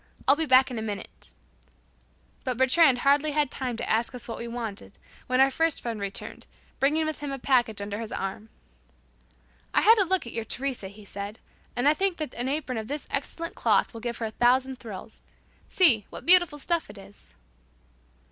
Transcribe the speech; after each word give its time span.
I'll 0.27 0.35
be 0.35 0.47
back 0.47 0.71
in 0.71 0.79
a 0.79 0.81
minute." 0.81 1.31
But 2.43 2.57
"Bertrand" 2.57 3.01
hardly 3.05 3.33
had 3.33 3.51
time 3.51 3.77
to 3.77 3.87
ask 3.87 4.15
us 4.15 4.27
what 4.27 4.39
we 4.39 4.47
wanted, 4.47 4.97
when 5.27 5.39
our 5.39 5.51
first 5.51 5.79
friend 5.79 5.99
returned, 5.99 6.47
bringing 6.79 7.05
with 7.05 7.19
him 7.19 7.31
a 7.31 7.37
package 7.37 7.81
under 7.83 7.99
his 7.99 8.11
arm. 8.11 8.49
"I 9.75 9.81
had 9.81 9.99
a 9.99 10.05
look 10.05 10.25
at 10.25 10.33
your 10.33 10.43
Teresa," 10.43 10.87
he 10.87 11.05
said, 11.05 11.37
"and 11.75 11.87
I 11.87 11.93
think 11.93 12.17
that 12.17 12.33
an 12.33 12.49
apron 12.49 12.79
of 12.79 12.87
this 12.87 13.07
excellent 13.11 13.53
cloth 13.53 13.93
will 13.93 14.01
give 14.01 14.17
her 14.17 14.25
a 14.25 14.31
thousand 14.31 14.77
thrills. 14.77 15.21
See, 15.69 16.07
what 16.09 16.25
beautiful 16.25 16.57
stuff 16.57 16.89
it 16.89 16.97
is." 16.97 17.35